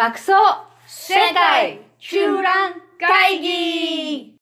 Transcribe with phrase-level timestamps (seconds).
[0.00, 0.32] 爆走
[0.86, 4.34] 世界中蘭会議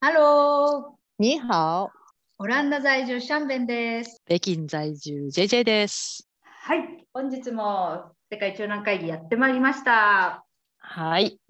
[0.00, 1.90] ハロー你好，
[2.38, 4.22] オランダ在住シャンベンです。
[4.24, 6.28] 北京在住 JJ です。
[6.44, 10.44] はい、本日も世界中蘭会議やってまいりました。
[10.78, 11.40] はい。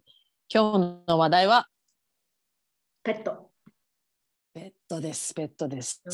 [0.49, 1.69] 今日の話題は？
[3.03, 3.51] ペット。
[4.55, 5.35] ペットです。
[5.35, 6.01] ペットです。
[6.07, 6.11] う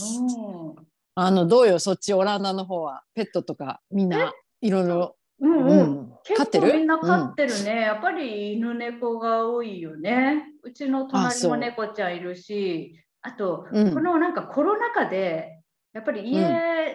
[0.72, 0.74] ん
[1.16, 1.78] あのどうよ？
[1.78, 5.16] そっちオランダの方はペットとかみんないろいろ？
[5.40, 5.80] うんううん。
[6.04, 6.72] ん飼ってる？
[6.72, 10.46] みんな飼ってるね、やっぱり犬猫が多いよね。
[10.62, 15.60] うちのあ隣も猫ちゃんいるし、あと、うんこのなんかコロナ禍で、
[15.92, 16.40] やっぱり家、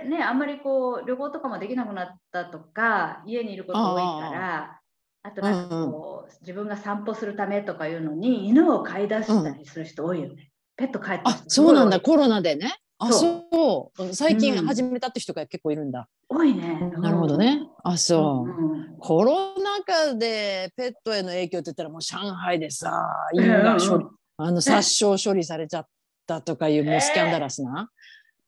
[0.03, 4.79] うんね、あんまりこう旅行とかもできなくなったとか、家にいること多いから、
[5.21, 10.49] あとなんかこう、自分が散歩するためとかいうのに犬を飼い出したりする人多いよね。
[10.77, 11.99] ペット飼い出あそうなんだ。
[11.99, 12.75] コロナでね。
[12.97, 14.13] あそそう。
[14.13, 14.65] 最近うん。
[14.65, 16.07] 始めたって人が結構いるんだ。
[16.29, 16.91] 多いね。
[16.97, 17.61] なるほどね。
[17.83, 18.49] あそう。
[18.49, 24.05] うんコロナ禍でペットへの影響って言ったらもう上海でさ犬が処理、
[24.37, 25.87] あの殺傷処理されちゃっ
[26.25, 27.91] たとかいうもうスキャンダラスな、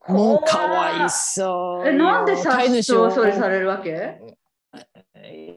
[0.08, 1.92] もうかわいそうよ。
[1.92, 4.20] え、なんで殺飼い主を傷処理されるわけ？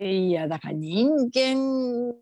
[0.04, 2.14] いやだから人間の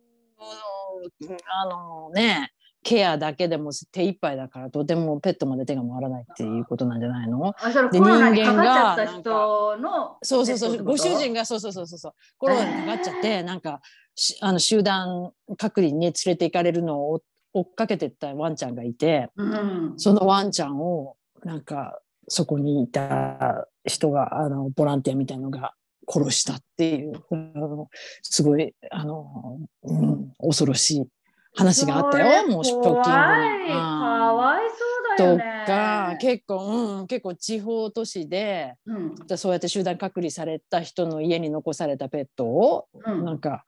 [1.51, 2.53] あのね
[2.89, 7.55] ケアだけでも手一杯だからとてもペットまで手が回らないっていうことなんじゃないの？
[7.59, 13.81] あ、それでコロナにかかっちゃった人のそうそうそうご主人ががそうそうそうそうコロナにかかっちゃって、なんか
[14.15, 17.23] しあの集団隔離に、ね、連れて行かれるのを追
[17.55, 25.75] 追っかけてったワンちゃんがいてうん、そのワンちゃんをなんかそこにいた人があのボランティアみたいのが
[26.07, 27.13] 殺したっていう
[28.23, 31.09] すごいあの、うん、恐ろしい
[31.59, 33.11] 話があったよもうショッキングか
[34.35, 35.65] わいそうだよとね。
[35.67, 38.95] か結構、うん、結構地方都市でう
[39.35, 39.39] ん。
[39.39, 43.25] そうやって集団隔離された人の家に残されたペットをうん。
[43.25, 43.65] なんか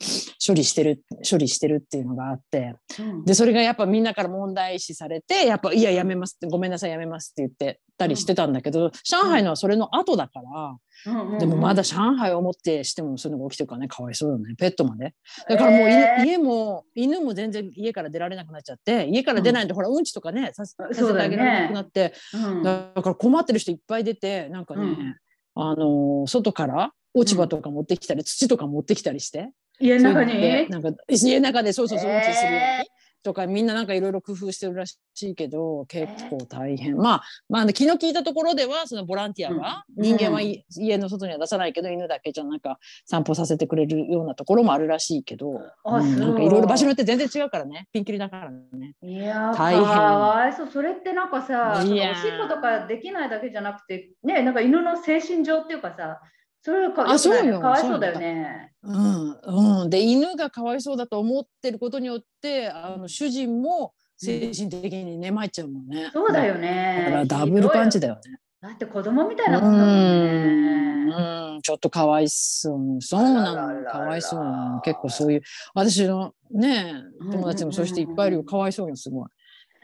[0.47, 2.76] 処理してる処理してるっていうのがあって。
[2.98, 3.25] うん。
[3.25, 11.33] でそれがやっぱみんなから問題視されてやっぱいややめますってごめんなさいやめますって言ってたりしてたんだけど、上海のはそれの後だから、うん。
[11.33, 15.15] うんでもまだ上海をもってしてもそういうのが起きてるからねかわいそうだねペットまで
[15.49, 16.27] だからもう犬、えー。
[16.27, 22.62] 家も犬も全然家から出られなくなっちゃって家から出ないと、ほらうんちとかねさせてあげられなくなって、うん。
[22.62, 25.17] だから困ってる人いっぱい出てなんかね、うん。
[25.55, 29.50] あのー外から落ち葉とか持ってきたり、土とか持ってきたりして
[29.81, 30.69] 家の中に？
[30.69, 32.17] なんか家の中でそうそうそう、えー。
[32.17, 32.87] うんちするように
[33.22, 40.04] とかみんななんかいろいろ工夫してるらしいけど結構大変、まあまあ、昨日聞いたところではそのボランティアは、うん。
[40.04, 47.88] 人間はい家の外には出さないけど犬だけじゃなんか散歩させてくれるようなところもあるらしいけど、あうんなんかいろいろ場所によって全然違うからね。
[47.92, 48.94] ピンキリだからね。
[49.03, 49.84] いやー大変。
[49.84, 50.69] かそう。
[50.72, 56.20] それってなんかさおしっことかできないだけじゃなくてねなんか犬の精神上っていうかさ
[56.62, 58.72] それかあそうよかわいそうだよね。
[58.82, 66.10] うんうん、で犬がかわいそうだと思ってることによってあの主人も精神的にね参っちゃうもんね。
[66.12, 67.06] そうだよだね。
[67.09, 68.09] からダブルパンチだ。
[68.09, 68.38] だよね。
[68.60, 70.75] だって子供みたいなもんだもんね。
[71.09, 75.43] うんうんちょっとかわいそうそうなのかわいそうなの結構そういう
[75.75, 76.94] 私のね
[77.31, 79.28] 友達もそういう人いっぱいいるよかわいそうよすごい。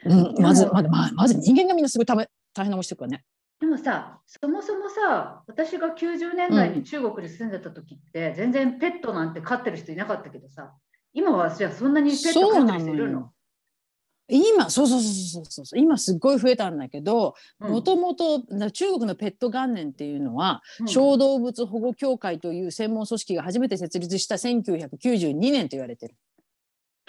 [0.05, 3.23] うん、まずまずままず人間がみんなすごいため大変な思いしてるからね。
[3.59, 10.73] でもさ、そもそもさ、私が90年代に中国に住んでた時って、全然ペットなんて飼ってる人いなかったけどさ、
[11.13, 13.31] 今はじゃあそんなにペット飼ってる人いるの？
[14.29, 15.79] 今そうそうそうそうそうそう。
[15.79, 17.71] 今すっごい増えたんだけどうん。
[17.71, 18.41] もともと
[18.71, 20.87] 中国のペット元年っていうのは、うん。
[20.87, 26.15] 小動物保護協会という専門組織が初めて設立した1992年と言われてる。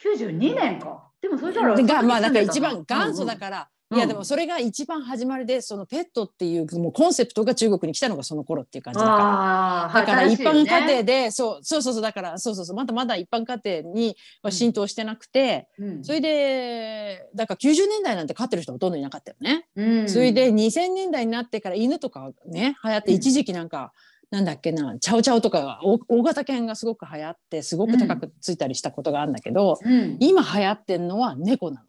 [0.00, 1.10] 92年か。
[1.20, 10.00] でもそれじゃあでがまあだから外に住ん一番元祖だから、うんいやでもそれが一番始まりでそのペットっていうもうコンセプトが中国に来たのがその頃っていう感じだから。
[10.00, 16.04] だから一般家庭で、で、そうそうそうそうだからそうそうそうまだまだ一般家庭には浸透してなくて、うん。
[16.04, 19.66] それでだから90年代なんて飼ってる人ほとんどいなかったよね。
[19.74, 20.08] うん。
[20.08, 23.16] それで2000年代になってから犬とかね流行ってうん。
[23.16, 23.92] 一時期なんか、
[24.30, 31.82] なんだっけなチャウチャウとかが大大型犬がすごく流行ってすごく高くついたりしたことがあるんだけど、うん、今流行ってんのは猫なの。
[31.82, 31.87] お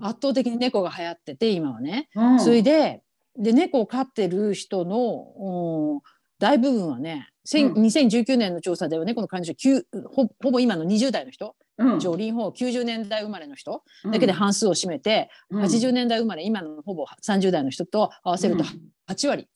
[0.00, 3.02] 圧倒的に猫が流行ってて今はね、うん、それで
[3.36, 6.00] で猫を飼ってる人のうん
[6.38, 7.72] 大部分はね、うん。
[7.74, 12.00] 2019年の調査では猫の患者9ほほぼ今の20代の人、うん。
[12.00, 13.82] 上林法90年代生まれの人。
[14.04, 14.10] うん。
[14.10, 15.62] だけで半数を占めて、うん。
[15.62, 19.14] 80年代生まれ今のほぼ30代の人と合わせるとうん。
[19.14, 19.48] 8割、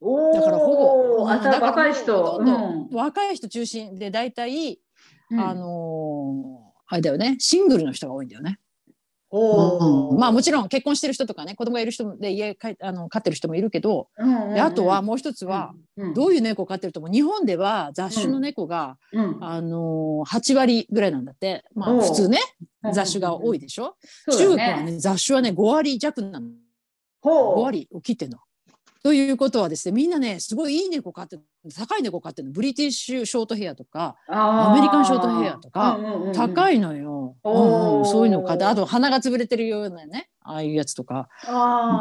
[0.00, 0.34] おー。
[0.34, 0.76] だからほ
[1.16, 2.40] ぼ若い人。
[2.92, 4.80] 若い人中心で大体、
[5.30, 5.40] うん。
[5.40, 8.60] あのーあれだよねシングルの人が多いんだよね。
[9.36, 14.54] おうんまあもちろん結婚してる人とかね子供がいる人で家かあの飼ってる人もいるけど、うんうんうん。
[14.54, 21.64] であとはもう一つは、うん、どういう猫を飼ってると思う日本では雑種の猫が、うん、あのー8割ぐらいなんだって。
[21.74, 22.38] まあ普通ね
[22.82, 23.96] うん雑種が多いでしょ、
[24.28, 26.46] そう中だ国はね雑種はね5割弱なの。
[26.48, 26.52] 5
[27.20, 27.62] ほう。
[27.62, 28.38] 割を切ってんの。
[29.06, 31.42] ということはですねみんなねすごいいい猫飼ってる
[31.76, 32.52] 高い猫飼ってるの。
[32.52, 35.96] ブリティッシュショートヘアとかアアメリカンショートヘアとか
[36.34, 41.28] 高いいのよ、うんうんそういうのを買ってあと鼻が潰れてるようなねああいうやつとか。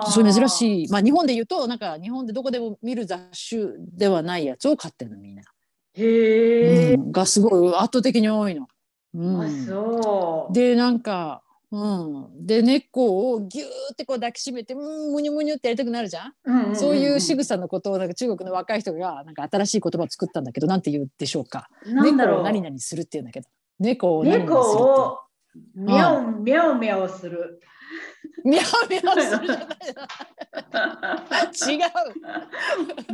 [0.09, 0.89] そういう珍しい。
[0.89, 5.43] まあ日本で言うとなんか日本でどこでも見る雑種ではないやつを買ってるのみんな、
[5.93, 7.11] へえ、うん。
[7.11, 8.65] がすごい圧倒的に多いの。
[9.13, 9.41] うん。
[9.41, 10.53] あそう。
[10.53, 11.88] でなんか、う
[12.41, 21.69] ん、で猫をギューってこう抱きしめてうんむにゅむにゅってやりたくなるじゃん,、うんうんんんそういう仕草のことをなんか中国の若い人がなんか新しい言葉を作ったんだけどなんて言うでしょうか？
[21.85, 22.38] なんだろう。
[22.38, 23.47] 猫を何々するっていうんだけど。
[23.79, 25.19] 猫を猫を
[25.75, 27.62] ミャオミャオミャオする。
[28.43, 29.63] ミャオミャオするじゃな
[31.43, 31.81] い違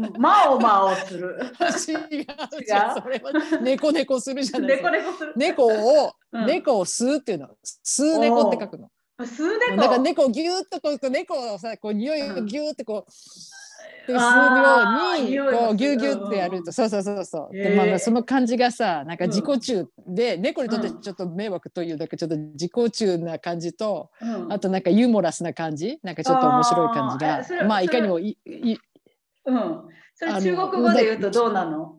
[0.07, 1.37] うマオマオする。
[1.59, 2.25] 違う違う
[3.01, 3.31] それは
[3.61, 5.33] 猫猫するじゃない猫猫する。
[5.35, 7.49] 猫を、うん猫を吸うっていうの
[7.85, 8.89] 吸う猫って書くの
[9.25, 9.75] 数猫。
[9.75, 13.11] だから猫をギューッとこう猫をさこう匂いをギューッてこう、で
[14.07, 15.67] 吸あーうように匂いがする。
[15.67, 17.69] こうギューギューってやると、そうそうそうそう、へー。
[17.69, 19.87] でまあその感じがさなんか自己中。
[20.07, 24.53] で、猫にとってちょっと迷惑というだけちょっと自己中な感じと、うん。
[24.53, 25.99] あとなんかユーモラスな感じ？
[26.03, 27.65] なんかちょっと面白い感じが。
[27.67, 28.77] まあいかにもいい
[29.45, 29.81] うん。
[30.15, 31.97] それ中国語で言うとどうなの？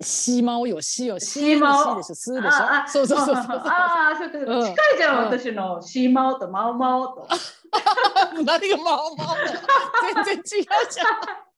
[0.00, 0.80] シーマオよ。
[0.80, 1.16] シよ。
[1.16, 1.94] ーマオ？
[1.94, 2.48] ーでしょスーでしょ？
[2.48, 2.88] ああ。
[2.88, 3.36] そうそうそうそう。
[3.36, 5.24] ああ、そうか近いじゃん、うん。
[5.26, 5.80] 私の。
[5.80, 7.28] シーマオとマオマオと。
[8.44, 9.44] 何がマオマオだ
[10.24, 11.52] 全然違うじゃん。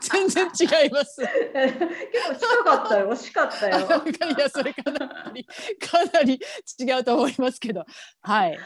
[0.00, 1.20] 全然違います。
[1.20, 3.12] 結構近かったよ。
[3.12, 3.78] 惜しかったよ。
[3.78, 5.44] いやそれかなり
[5.78, 6.40] かなり
[6.80, 7.84] 違うと思いますけど。
[8.22, 8.58] はい。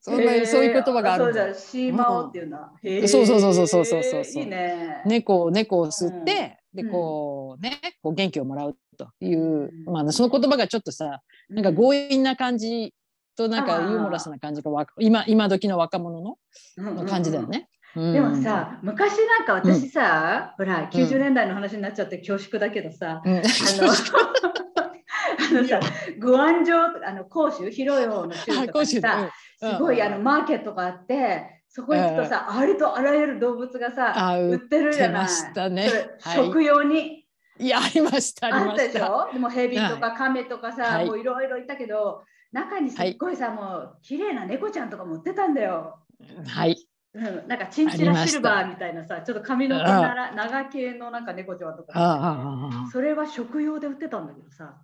[0.00, 2.58] そんな、そういう言葉があるそうじゃシーマオっていうの
[3.06, 4.42] そうそうそうそうそうそうそうそう。
[4.42, 5.02] いいね。
[5.06, 6.84] 猫を猫を吸って、うん。
[6.84, 9.92] でこうねこう元気をもらうという、うん。
[9.92, 12.94] まあその言葉がちょっとさなんか強引な感じ
[13.36, 16.36] となんかユーモラスな感じがわ今今時の若者の
[16.78, 17.68] の感じだよね。
[17.96, 18.12] うん。
[18.12, 23.42] でもさ、昔なんか私さ、ほら、90年代の話になっちゃって恐縮だけどさ、うん、あの
[25.58, 25.80] あのさ、
[26.18, 35.70] グアン城あの広州、広い方の州とかさ、すごいあのマーケットがあって、そこ行くとさ、ありとあらゆる動物がさ、あ売ってるじゃない。
[35.70, 35.88] ね。
[36.34, 37.22] 食用に。
[37.58, 39.00] いやありましたあったでし。
[39.00, 39.30] ょ？
[39.32, 45.98] でもヘビとかカメとかさ、はいもういろいろいたけど、中にすっごいさ、もう綺麗な猫ちゃんとかも売ってたんだよ。
[46.46, 46.76] はい。
[47.14, 51.92] うん、なんかチンチラシルバーみたいなさ、ちょっと髪の毛なら長系のなんか猫ちゃんとか。
[51.94, 54.80] ああああそれは食用で売ってたんだけどさ、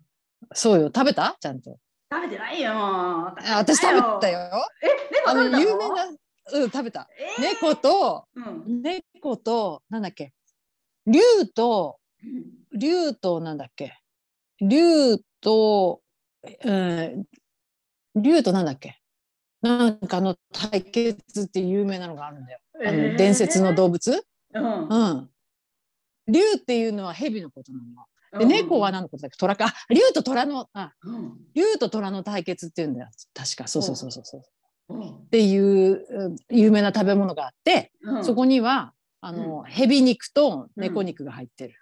[0.53, 1.37] そうよ食べた？
[1.41, 1.79] ちゃんと。
[2.13, 2.73] 食べてないよ。
[2.75, 4.41] あ私食べたよ。
[4.41, 4.47] よ。
[4.83, 5.61] え、猫食べたの？
[5.61, 6.07] 有名な
[6.53, 7.09] うん食べた。
[7.19, 10.33] えー猫とうん猫となんだっけ？
[11.07, 11.21] 竜
[11.55, 11.99] と
[12.75, 13.95] 竜となんだっけ？
[14.61, 16.03] 竜と
[16.65, 17.25] うん
[18.23, 19.01] 竜となんだっけ？
[19.63, 22.59] なんかの対決って有名なのがあるんだよ。
[22.75, 24.25] あのえー伝説の動物？
[24.55, 25.31] うんうん。
[26.29, 27.85] 竜っていうのは蛇のことなの。
[28.39, 29.37] でうん猫は何のことだっけ？
[29.37, 29.67] 虎か。
[29.67, 33.09] あ竜と虎のあうん竜と虎の対決っていうんだよ。
[33.35, 34.95] 確かそうそうそうそうそう。
[34.95, 41.75] うんっていううん有名な食べ物があって、うんそこにはあの、蛇肉と猫肉が入ってる。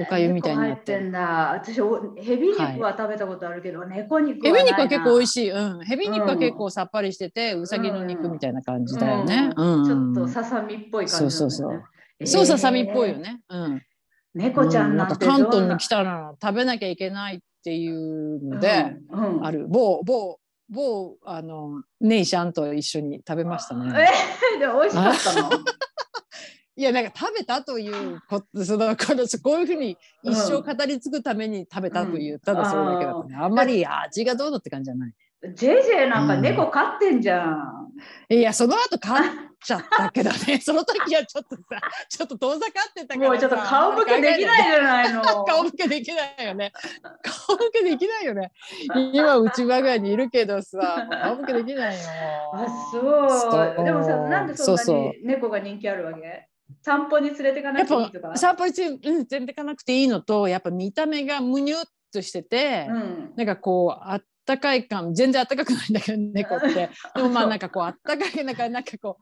[0.00, 1.52] お粥みたいになってんだ。
[1.54, 5.50] 私おヘビ肉は食べたことあるけど、猫肉は蛇ないな肉は結構美味しい。
[5.50, 5.84] うん。
[5.84, 9.50] 蛇肉は結構さっぱりしてて、うさぎの肉みたいな感じだよね。
[9.56, 9.84] ううんん。
[10.14, 11.30] ちょっとささみっぽい感じね。
[11.30, 11.82] そうそうそう
[12.20, 13.16] えーそうささみっぽいよ。
[13.18, 13.40] ね。
[13.48, 13.82] うん。
[14.34, 20.38] 猫ちゃんなんてうやっぱ関東にど来たら食べなきゃいけないっていうので、うんうんある某某
[20.68, 23.92] 某あのネイシャンと一緒に食べましたね。
[24.52, 25.50] えー、でも美味しかったの？
[26.78, 33.36] いやなんか食べたということ その このこういうふうに一生語り継ぐために食べたという、うんただそれだけだったね。
[33.40, 35.12] あんまり味がどうのって感じじゃない。
[35.54, 37.92] ジェジェなんか猫飼ってんじゃん。
[38.28, 39.30] いやその後買っ
[39.64, 41.62] ちゃったけどね その時はちょっとさ
[42.10, 45.22] ちょっと遠ざかってたからさもうちょっと顔向けできないじゃないの。
[45.44, 46.72] 顔向けできないよね。
[47.46, 48.52] 顔向けできないよね。
[49.12, 52.00] 今うち我が家にいるけどさ、顔向けできないよ。
[52.52, 53.84] あ、そう。
[53.84, 56.48] でもさ、なんでそんなに猫が人気あるわけ？
[56.82, 58.36] 散歩に連れてかなくていいとかぱ。
[58.36, 61.78] 散歩につうん全然行かなくていいのと、やっぱ見た目がむにゅっ
[62.12, 63.32] としてて、うん。
[63.36, 66.90] なんかこうあったかい感全然あったかくないんだけど猫って。
[67.14, 69.18] でもまあなんかこうあったかいなんかなんかこ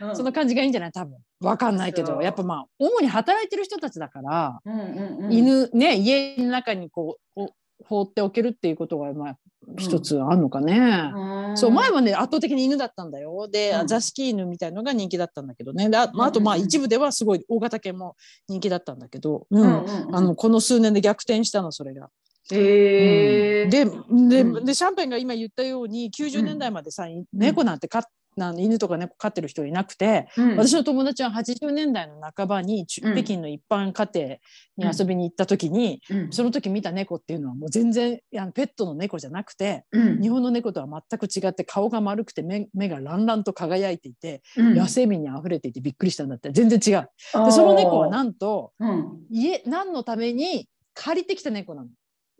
[0.00, 0.92] うんうその感じがいいんじゃない？
[0.92, 1.16] 多分。
[1.40, 4.60] わかんないけど、やっぱまあ主に働いてる人たちだから。
[4.64, 7.48] うんうんうん、犬ね家の中にこうお
[7.84, 9.38] 放っておけるっていうことがまあ
[9.78, 11.10] 一つあんのかね。
[11.14, 13.48] うんそう前はね圧倒的に犬だったんだよ。
[13.48, 13.86] で、うん。
[13.86, 15.88] 座敷犬みたいのが人気だったんだけどね。
[15.88, 18.16] でああとまあうんうんうん一部ではすごい大型犬も
[18.48, 22.08] 人気だったんだけど、あのこの数年で逆転したのそれが。
[22.50, 22.58] うん。
[22.58, 24.14] でで,、う
[24.60, 24.64] ん。
[24.64, 27.24] でシャンペンが今言ったように90年代までさ、ん。
[27.32, 28.02] 猫なんて飼っ
[28.36, 30.56] なん犬とか猫飼ってる人いなくて、うん。
[30.56, 33.14] 私の友達は80年代の半ばにうん。
[33.14, 34.38] 北京の一般家
[34.76, 36.32] 庭に遊びに行った時に、うん。
[36.32, 40.20] その時見た猫っていうのはもう全然あのペットの猫じゃなくてうん。
[40.20, 44.74] 日本の猫とは全く違って顔が丸くて目目がランランと輝いていてうん。
[44.74, 46.50] 野生味にあふれていてびっくりしたんだって。
[46.50, 47.08] 全然違う。
[47.44, 49.20] でその猫はなんとうん。
[49.30, 51.88] 家何のために借りてきた猫なの。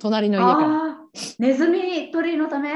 [0.01, 0.97] 隣の家から。
[1.39, 2.71] ネズミ取りのため？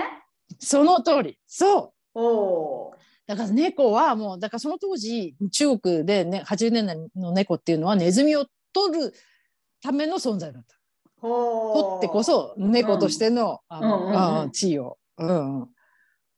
[0.61, 1.39] その通り。
[1.47, 2.21] そう。
[2.21, 2.98] おー
[3.29, 9.13] だから猫はもうだからその当時中国で、ね、80年代の猫っていうのはネズミを取る
[9.83, 10.77] ための存在だった。
[11.21, 14.17] 取ってこそ猫としての,、あのうんうんうん。
[14.17, 15.69] あー地位を、うんうん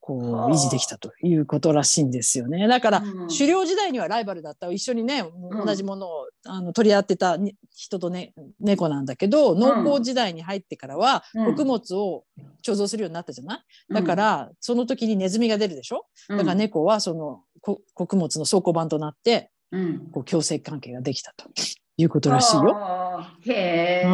[0.01, 0.51] こうはあ。
[0.51, 2.67] 維持できたということらしいんですよね。
[2.67, 3.29] だから、うん。
[3.29, 5.31] 狩猟時代にはライバルだった一緒にねん。
[5.65, 11.47] 同じものをあの取り合ってたに人とね猫なんだけど農耕時代に入ってからはうん。
[11.55, 12.25] 穀物を
[12.65, 13.61] 貯蔵するようになったじゃない、
[13.93, 16.07] だからその時にネズミが出るでしょ？
[16.29, 16.39] うん。
[16.39, 19.99] だから猫はそのこ穀物の倉庫版となってうん。
[20.11, 21.47] こう共生関係ができたと
[21.97, 22.77] いうことらしいよ。
[23.43, 24.11] へえ、うん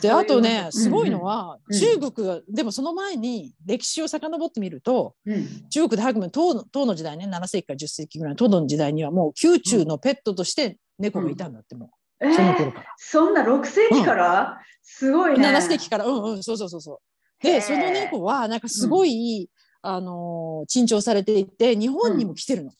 [0.00, 5.32] であとねすごいの、は、うん中国がでもその前に歴史を遡ってみるとうん。
[5.34, 11.90] うん中国で早くも唐の唐の時代ね7世紀から10世紀ぐらいの唐の時代にはもう宮中のペットとして猫がいたんだっても
[12.20, 12.86] えう、そのー頃から。
[12.96, 15.46] そんな6世紀から、すごいね。
[15.46, 16.98] 7世紀からうんうんそうそうそうそう。
[17.42, 19.50] でその猫はなんかすごい、
[19.82, 22.70] あのー珍重されていて日本にも来てるの。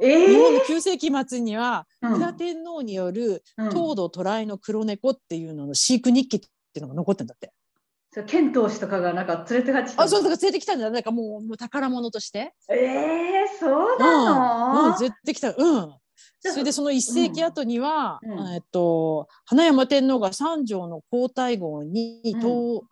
[0.00, 6.46] え日本ーの9世紀末にはうん宇田天皇によるうん東土渡来の黒猫っていうのの飼育日記って
[6.76, 7.52] いうのが残ってんだって。
[8.28, 12.54] 遣唐使とかがなんか連れて帰ってきたあそうだから連れてきたんだよなんかもうもう宝物として。
[12.70, 15.52] えー、そううん、なの、うん、連れてきた。
[15.52, 15.94] うん。
[16.40, 22.82] それでその一世紀後には、うんうんえっと花山天皇が三条の皇太后にうん東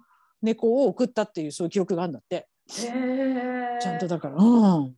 [0.43, 2.49] 猫を送ったっていうそういう記録があるんだって。
[2.69, 4.37] えー、ちゃんとだから。
[4.37, 4.97] うん。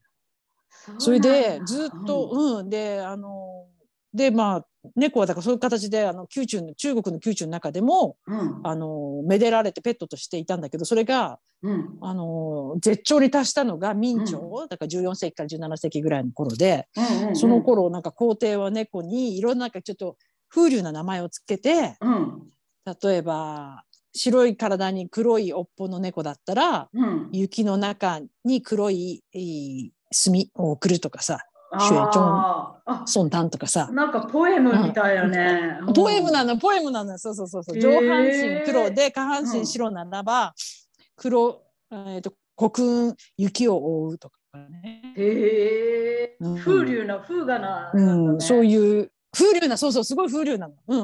[0.98, 3.66] それでずっと、うん、であの
[4.12, 8.60] でまあ猫はだからそういう形であの宮中の中国の宮中の中でもうん。
[8.62, 11.98] あのめでられてペットとしていたんだけどそれがうん。
[12.00, 20.16] あの絶頂に達したのが明朝、うだから14世紀から17世紀ぐらいの頃で、うんうんその頃なんか皇帝は猫にいろんななんかちょっと
[20.50, 22.42] 風流な名前をつけてうん。
[23.02, 31.40] 例えば白い体に黒い尾っぽの猫だったらうん雪の中に黒いえー墨を送るとかさ
[31.80, 33.88] シュエチョンソンタンとかさ。
[33.92, 35.78] なんかポエムみたいよね。
[35.94, 37.18] ポエムななのポエムなの。
[37.18, 37.80] そうそうそうそう。
[37.80, 40.54] 上半身黒で下半うん身白ならば
[41.16, 44.36] 黒、えー、と黒雲雪を覆うとか
[44.70, 46.58] ね、へえ、うん。
[46.58, 50.98] 風流な風雅な、うん、そうういう風流なそうそうすごい風流なの、うん、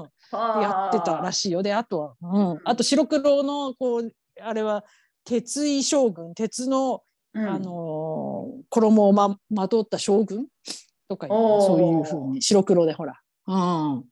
[0.62, 4.85] やってたらししいよであとは、うん、あと白黒のこうあれは
[5.25, 7.02] 鉄衣将軍鉄の、
[7.35, 8.30] い、あのー
[8.71, 10.47] 衣をままとった将軍？
[11.09, 14.03] とかそういうふうに白黒でほら、うん、あ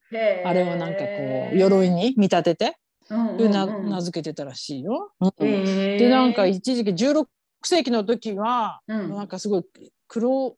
[0.45, 2.77] あれをなんかこう鎧に見立てて、
[3.11, 3.55] うんいうん。
[3.55, 5.13] うん名付けてたらしいよ。
[5.21, 5.41] うん。
[5.41, 7.27] でなんか一時期16
[7.63, 9.15] 世紀の時は、うん。
[9.15, 9.65] なんかすごい
[10.09, 10.57] 黒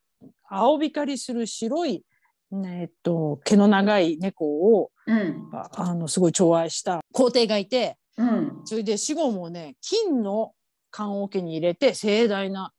[0.49, 2.03] 青光りする白い、
[2.51, 5.49] ねえっと、毛の長い猫をうん。
[5.53, 8.63] ああのすごい寵愛した皇帝がいてうん。
[8.65, 10.53] それで死後もね金の
[10.91, 12.73] 棺桶に入れて盛大な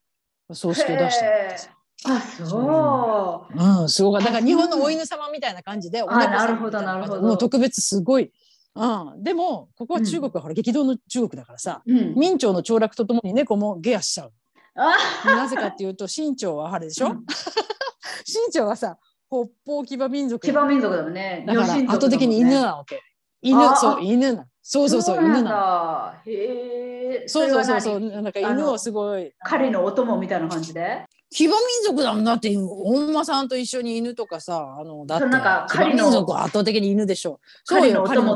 [0.56, 1.66] 葬式を出したんです。
[1.66, 1.72] よ。
[2.04, 3.82] あそう。
[3.82, 7.22] うん、すごかだから日本のお犬様みたいな感じでお猫なるほどなるほど。
[7.22, 8.32] もう特別すごい、
[8.76, 8.86] う
[9.20, 12.16] ん、でもここは中国はほら、激動の中国だからさうん。
[12.16, 14.34] 明朝の凋落とともに猫もゲアしちゃう。
[14.76, 17.26] あなぜかっていうと清朝はあれでしょ、うん。
[18.26, 18.98] 清朝はさ
[19.30, 20.46] 北方騎馬民族。
[20.46, 21.44] 騎馬民族だもんね。
[21.46, 23.02] だから圧倒的に犬なわけ、
[23.42, 25.50] 犬あそう犬なそうそうそう犬なの。
[25.50, 26.22] だ
[27.28, 28.00] そうそうそうそう。
[28.00, 29.32] なんか犬をすごい。
[29.44, 31.06] 狩りのお供みたいな感じで？
[31.34, 35.26] 騎馬民族だもんだって本間さんと一緒に犬とかさあのだって
[35.72, 37.40] 騎馬民族は圧倒的に犬でしょ。
[37.64, 38.36] そう狩りのお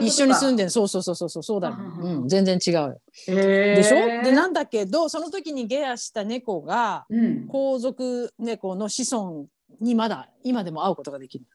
[0.00, 0.06] に。
[0.06, 3.00] 一緒に住んでそうそうそうそうそうそうだよ、うんうんうん、全然違うよ。
[3.26, 3.96] ででしょ？
[4.22, 7.46] でなんだけどその時にゲアした猫がうん。
[7.46, 9.46] 皇族猫の子孫
[9.80, 11.46] にまだ今でも会うことができる。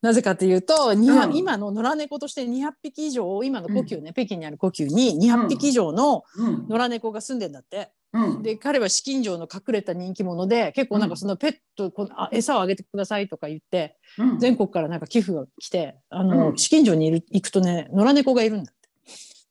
[0.00, 1.36] なぜかというと、にうん。
[1.36, 6.66] 今の野良猫として200匹以上今の故宮ね、北京にある故宮に200匹以上のうん。
[6.68, 7.90] 野良猫が住んでんだって。
[8.12, 8.42] うん。
[8.42, 14.38] で彼は紫禁城の隠れた人気者で結構なんかそのペットこのあ餌をあげてくださいとか言ってうん。
[14.38, 16.38] 全国からなんか寄付が来てあの、うん。
[16.52, 18.88] 紫禁城にいる行くとね野良猫がいるんだって。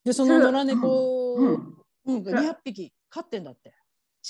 [0.05, 1.77] でその野良猫を、うん。
[2.05, 3.73] うん、200匹飼ってんだって。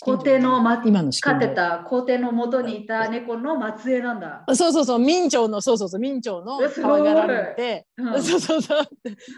[0.01, 4.43] 皇帝の、ま、今の飼ってた皇帝の元にいた猫の末裔なんだ。
[4.53, 4.99] そうそうそう。
[4.99, 8.13] 明朝のそうそうそう明朝の可愛がられて、うん。
[8.21, 8.85] そうそうそう。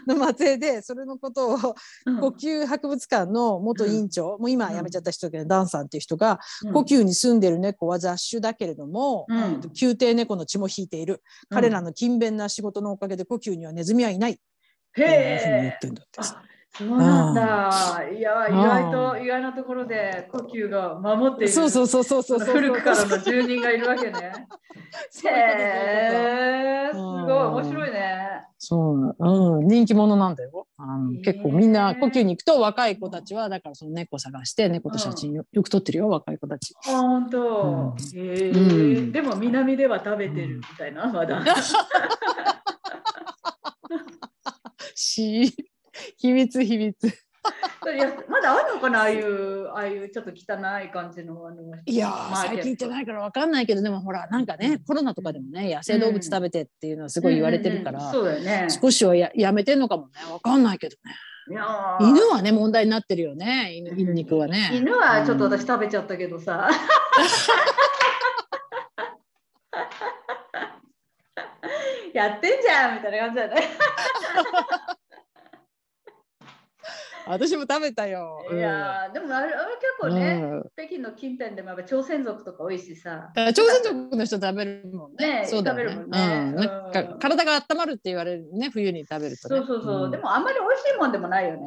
[0.08, 1.76] の末裔でそれのことを
[2.06, 2.20] うん。
[2.20, 6.74] 呼吸博物館の元院長、もう今は辞めちゃった人だけど、ダンさんっていう人が、うん。
[6.74, 9.28] 故宮に住んでる猫は雑種だけれども、
[9.80, 14.34] 宮廷猫の血も引いている、彼らの勤勉な仕事のおかげで故宮にはネズミはいない。
[14.34, 14.36] っ
[14.94, 15.88] ていうふうに言へえって。
[15.88, 18.10] んだってそうなんだ。
[18.12, 21.54] いや、意外うと意外なところで故宮が守っている。
[21.54, 24.48] そうそうそうそうそうそう古くからの住人がいるわけね。
[25.26, 28.46] へえ、すごいうん面白いね。
[28.58, 30.68] そう、うん、人気者なんだよ。
[30.78, 36.76] あのへー結構みんな故宮に行くと若い子たちはだからその猫探して猫と写真よ,、よく撮ってるよ若い子たち。
[36.88, 37.64] あ、本当。
[37.64, 41.42] うんへえ、うんでも南では食べてるみたいな、まだ。
[44.96, 45.56] し
[46.18, 47.14] 秘密秘密。
[47.96, 51.48] いやまだあるのかな、ああいう、ああいうちょっと汚い感じの。
[51.48, 58.68] あのいや最近行ってないからわかんないけどでもほらなんかね、コロナとかでもね野生動物食べてっていうのはすごい言われてるから、うんうんうんそうだよね。
[58.70, 61.16] 少しはややめてんのかもねわかんないけどね。
[61.50, 64.72] いやー犬はね問題になってるよね犬犬肉はね。
[64.74, 66.70] 犬はちょっとうん私食べちゃったけどさ。
[72.14, 73.62] やってんじゃんみたいな感じだよね。
[77.30, 78.44] 私も食べたよ。
[78.52, 83.32] いやーでもあれあれ結構ね、うん北京の近辺でもやっぱ朝鮮族とか多いしさ。
[83.36, 85.42] 朝鮮族の人食べるもんね。
[85.42, 85.84] ねそうだよね。
[85.84, 89.58] 食べるもんねうん、なんかうん体が温まるって言われるね冬に食べるとね。
[89.58, 91.60] そうそうそう、んでもあんまり美味しいもんでもないよね。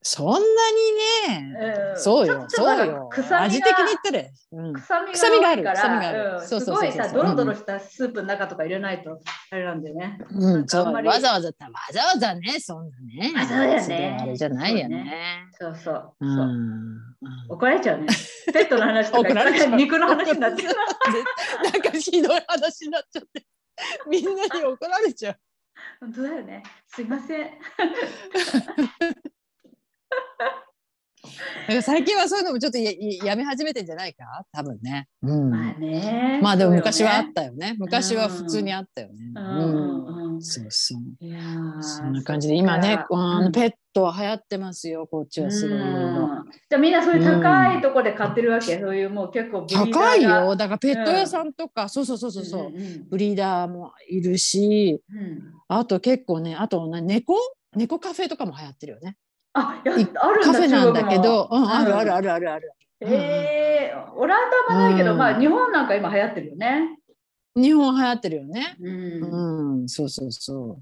[0.00, 0.42] そんなに
[1.28, 2.00] ね、うん。
[2.00, 3.10] そうよそうよ。
[3.12, 6.32] 味的に言ったら、うん、臭みがあるから、臭みがある。
[6.34, 6.46] うん。
[6.46, 7.12] そうそうすごいさ、うん。
[7.12, 10.18] ドロドロしたスープの中とか入れないとあれなんだよね。
[10.30, 10.92] うん、そう。
[10.92, 11.52] わざわざわざわ
[12.18, 12.60] ざね。
[12.60, 13.32] そんなね。
[13.36, 15.48] あそうだよねあれじゃないよね。
[15.58, 16.14] そうそう。
[16.20, 16.26] う。
[16.26, 16.36] ん。
[16.36, 16.46] そう。
[16.46, 16.98] うん。
[17.48, 18.06] 怒られちゃうね。
[18.52, 19.28] ペットの話とか。
[19.76, 20.68] 肉の話になってる。
[21.72, 23.44] なんかひどい話になっちゃって。
[24.08, 25.36] みんなに怒られちゃう。
[26.00, 26.62] 本当だよね。
[26.86, 27.50] すいません。
[31.82, 32.92] 最近はそういうのもちょっとや
[33.24, 34.24] やめ始めてんじゃないか？
[34.52, 35.08] 多分ね。
[35.22, 36.40] うん、まあね。
[36.42, 37.74] まあでも昔はあったよね。
[37.78, 39.32] 昔は普通にあったよね。
[39.34, 41.24] うんうんうんそうそう。
[41.24, 45.08] いやーそんな感じで今ね、あのペットは流行ってますよ。
[45.08, 45.78] こっちはすごい。
[45.78, 50.56] うんじゃあみんなそういう高いところで買ってるわけ、そういうもう結構ブリーダーが高いよ。
[50.56, 57.34] だからペット屋さんとか、そうそうそうそうそう、んうんブリーダーもいるし、うんあと結構ね、あとね猫？
[57.76, 59.16] 猫カフェとかも流行ってるよね。
[59.54, 62.72] あ、やあいるカフェなんだけど、うん、あるあるああるあるある。
[63.00, 66.98] えー、オランダはないけど、うんまあ日本なんか今流行ってるよね。
[67.56, 68.76] 日本流行ってるよね。
[68.80, 69.80] うん。
[69.80, 70.78] うん、そうそうそ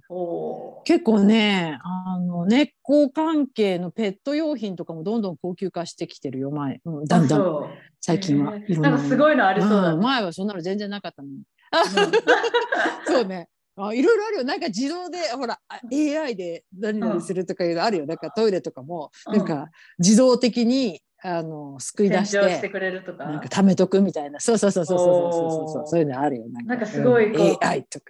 [0.80, 0.84] う。
[0.84, 6.80] 結構ね、あの猫関係のペット用品とかもどんどん高級化してきてるよ、前。
[6.84, 8.58] うん、だんだん最近は。
[8.68, 9.96] なんかすごいのありそうだね。
[9.96, 11.34] ん前はそんなの全然なかったのに。
[11.34, 11.42] うん
[13.06, 13.48] そうね。
[13.78, 14.44] あいろいろあるよ。
[14.44, 18.06] なんか自動で、ほら、あ AI で何々するとかいうのあるよ。
[18.06, 23.24] なんかトイレとかも、うんなんか自動的に、あの、救い出し洗浄してて、くれるとか。
[23.24, 24.40] なんか貯めとくみたいな。
[24.40, 25.86] そうそうそうそうそうそうそうおーそう。
[25.86, 26.46] そういうのあるよ。
[26.64, 28.06] なんかすごいこううん AI とか。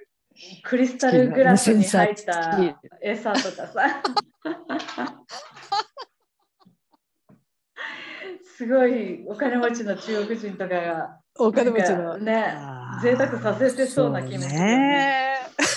[0.62, 4.02] クリスタルグラスに入ったー餌とかさ。
[8.57, 12.16] すごいお金持ちの中国人とかがお金持ちの。
[12.18, 12.55] ね
[13.02, 15.36] 贅沢させてそうな気もすね。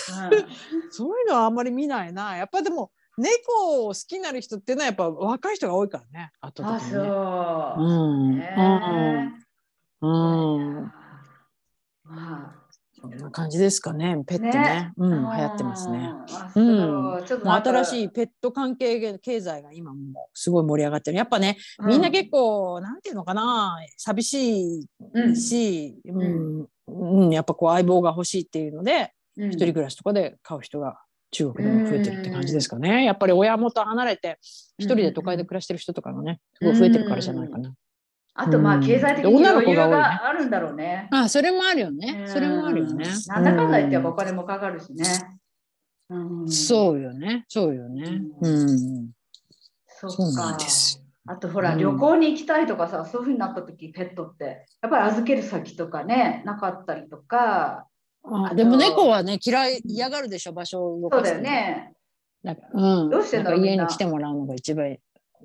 [0.91, 2.37] そういうのはあんまり見ないな。
[2.37, 6.31] やっぱでも猫を好きになる人っていうのはやっぱ若い人が多いからね。
[6.41, 6.97] 圧倒あ、的にね。
[6.97, 7.83] そう。
[7.83, 8.39] うん。
[8.39, 9.35] ね
[10.01, 10.77] うん。
[10.77, 10.91] うん。
[12.03, 12.55] ま
[13.01, 14.17] そんな感じですかね。
[14.27, 14.51] ペットね。
[14.51, 15.29] ねうん。
[15.29, 16.11] あ流行ってますね。
[16.55, 21.17] ううん新しいペット関係経済が今もうすごい盛り上がってる。
[21.17, 30.99] やっぱね、みんな結構、なんていうのかな、寂しうんいし、うん、うん、やっぱこう相棒が欲しいっていうので、うん一人暮らしとかで飼う人が
[31.31, 33.05] 中国でも増えてるって感じですかね。
[33.05, 34.37] やっぱり親元離れて、
[34.77, 37.73] 一人で都会で暮らしてる人とかがね、すごい増えてるからじゃないかな。
[38.33, 41.07] あとまあうん経済的に女の余裕子があるんだろうね。
[41.11, 42.25] あ、それもあるよね。
[42.27, 43.05] それもあるよね。
[43.27, 45.05] なんだかんだ言っておう金もかかるしね。
[46.09, 47.45] うんんそうよね。
[47.47, 48.21] そうよね。
[48.41, 49.11] ううん。
[49.87, 51.03] そうなんです。
[51.27, 57.88] あとほら、うん旅行に行きたいとかさ、そういうふうになった時ペットってやっぱり預ける先とかねなかったりとか
[58.47, 61.93] あでも猫はね、嫌い、嫌がるでしょ、場所を動そうだかすのよね。
[62.43, 64.97] なんかうん、どうしてんだろう家に来てもらうのが一番いい。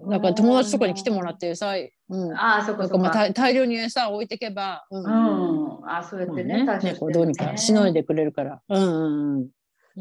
[0.09, 1.75] だから友達とかに来てもらってさ、
[2.09, 3.25] うん、ああそこなんかまあそこ。
[3.25, 8.61] 大大量に餌を置いてけば、うんうん、あそうやってね、まあねどうにかしのいでくれるから。
[8.69, 9.49] うんうんうん。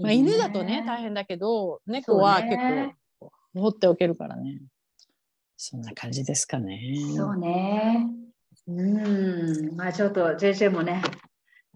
[0.02, 2.58] まあ、犬だとね大変だけど猫は結
[3.20, 4.62] 構放っておけるからね。
[5.58, 6.82] そんな感じですかね。
[7.16, 8.08] そうね。
[8.68, 11.02] うん、まあちょっと JJ もね、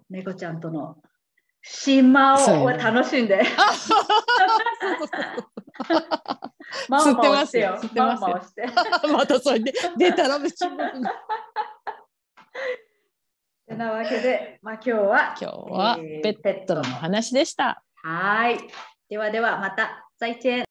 [0.09, 0.97] 猫ちゃんとの
[1.61, 3.43] 島を楽しんで。
[6.89, 7.77] マンマをしてよ。
[7.81, 8.65] 吸ってますよマンマをして。
[9.11, 10.69] またそれで出たらめっちゃ
[13.67, 17.83] てなわけで、まあ今日は今日はえーペットのお話でした。
[18.03, 18.57] はい。
[19.09, 20.66] ではではまた再见。